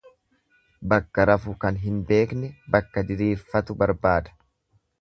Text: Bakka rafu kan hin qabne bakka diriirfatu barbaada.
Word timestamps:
Bakka 0.93 1.25
rafu 1.31 1.53
kan 1.65 1.77
hin 1.83 2.01
qabne 2.13 2.49
bakka 2.77 3.07
diriirfatu 3.13 3.79
barbaada. 3.83 4.39